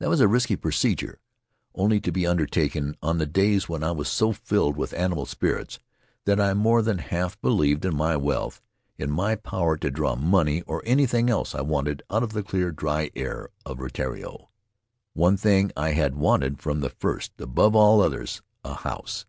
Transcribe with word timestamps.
That 0.00 0.10
was 0.10 0.20
a 0.20 0.28
risky 0.28 0.54
procedure, 0.54 1.18
only 1.74 1.98
to 1.98 2.12
be 2.12 2.26
undertaken 2.26 2.94
on 3.02 3.16
the 3.16 3.24
days 3.24 3.70
when 3.70 3.82
I 3.82 3.90
was 3.90 4.06
so 4.06 4.30
filled 4.34 4.76
with 4.76 4.92
animal 4.92 5.24
spirits 5.24 5.78
that 6.26 6.38
I 6.38 6.52
more 6.52 6.82
than 6.82 6.98
half 6.98 7.40
believed 7.40 7.86
in 7.86 7.96
my 7.96 8.14
wealth, 8.18 8.60
in 8.98 9.10
my 9.10 9.34
power 9.34 9.78
to 9.78 9.90
draw 9.90 10.14
money 10.14 10.60
or 10.66 10.82
anything 10.84 11.30
else 11.30 11.54
I 11.54 11.62
wanted 11.62 12.02
out 12.10 12.22
of 12.22 12.34
the 12.34 12.42
clear, 12.42 12.70
dry 12.70 13.10
air 13.16 13.48
of 13.64 13.78
Rutiaro. 13.78 14.50
One 15.14 15.38
thing 15.38 15.72
I 15.74 15.92
had 15.92 16.16
wanted 16.16 16.60
from 16.60 16.80
the 16.80 16.90
first, 16.90 17.32
above 17.40 17.74
all 17.74 18.02
others— 18.02 18.42
a 18.64 18.74
house. 18.74 19.24